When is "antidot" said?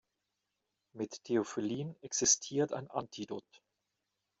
2.89-3.45